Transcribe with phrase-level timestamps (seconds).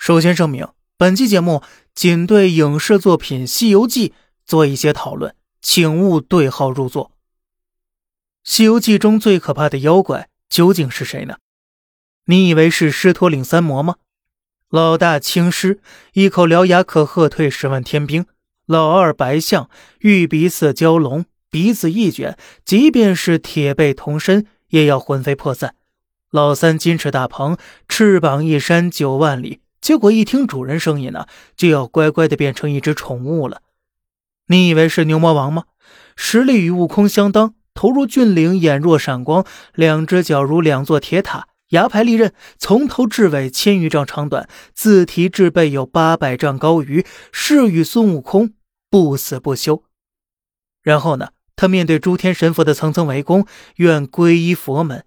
[0.00, 0.66] 首先声明，
[0.96, 1.62] 本期节目
[1.94, 4.08] 仅对影视作品《西游记》
[4.46, 7.08] 做一些讨论，请勿对号入座。
[8.42, 11.36] 《西游记》中最可怕的妖怪究竟是谁呢？
[12.24, 13.96] 你以为是狮驼岭三魔吗？
[14.70, 15.82] 老大青狮，
[16.14, 18.22] 一口獠牙可喝退十万天兵；
[18.64, 25.72] 老二白象，玉鼻似蛟龙，鼻子一卷，即便是铁背铜身，也要魂飞魄散；
[26.30, 29.60] 老三金翅大鹏，翅膀一扇九万里。
[29.80, 33.62] 结果一听主人声音呢，就要乖乖的变成一只宠物了。
[34.46, 35.64] 你以为是牛魔王吗？
[36.16, 48.52] 实力与悟空相当，头如峻岭，眼若闪光，两只脚如两座铁塔，牙排利刃，从头至尾千余丈长短，自提至背有八百丈高余，誓与孙悟空
[48.90, 49.84] 不死不休。
[50.82, 55.04] 然后呢，他面对诸天神佛的层层围攻，愿皈依佛门。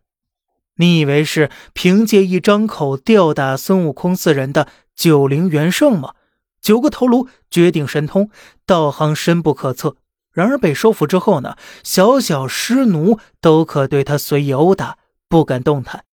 [0.75, 6.15] 你以为是凭借一张口吊打孙悟空四人的九灵元圣吗？
[6.61, 8.29] 九个头颅绝顶神通，
[8.65, 9.97] 道行深不可测。
[10.31, 16.05] 然而被收服之后呢，小小尸奴都可对他随意殴打，不敢动弹。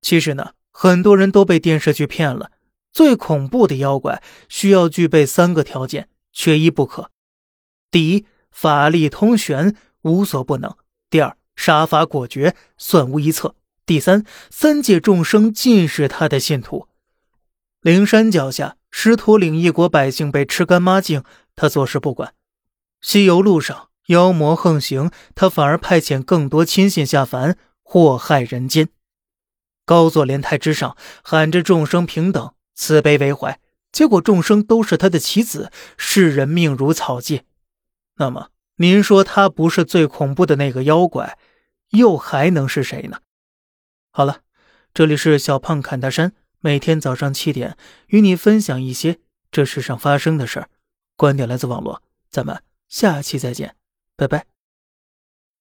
[0.00, 2.52] 其实呢，很多人都被电视剧骗了。
[2.92, 7.10] 最恐怖的妖怪需要具备三个条件，缺一不可：
[7.90, 10.76] 第一，法力通玄，无所不能；
[11.10, 13.56] 第二，杀伐果决，算无一策。
[13.86, 16.88] 第三，三界众生尽是他的信徒。
[17.82, 21.22] 灵山脚下，狮驼岭一国百姓被吃干抹净，
[21.54, 22.32] 他坐视不管。
[23.02, 28.88] 西游路上，妖魔横行，他反而派遣更多亲信下凡，祸害人间。
[29.84, 33.60] 高坐莲台之上，喊着众生平等、慈悲为怀，
[33.92, 37.44] 结果众生都是他的棋子，世人命如草芥。
[38.16, 41.36] 那么，您说他不是最恐怖的那个妖怪，
[41.90, 43.18] 又还能是谁呢？
[44.16, 44.42] 好了，
[44.94, 47.76] 这里是小胖侃大山，每天早上七点
[48.06, 49.18] 与你分享一些
[49.50, 50.68] 这世上发生的事儿。
[51.16, 53.74] 观点来自网络，咱们下期再见，
[54.14, 54.53] 拜拜。